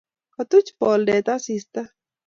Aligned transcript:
Katuch 0.35 0.69
boldet 0.79 1.27
asista 1.37 1.81